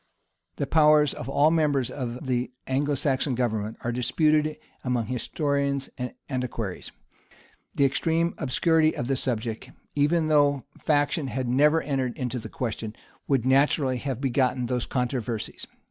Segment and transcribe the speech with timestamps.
[0.55, 5.91] The powers of all the members of the Anglo Saxon government are disputed among historians
[5.95, 6.91] and antiquaries:
[7.75, 12.95] the extreme obscurity of the subject, even though faction had never entered into the question,
[13.27, 15.67] would naturally have begotten those controversies.